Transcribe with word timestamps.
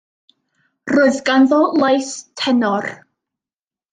Roedd 0.91 1.19
ganddo 1.27 1.59
lais 1.83 2.09
tenor. 2.43 2.87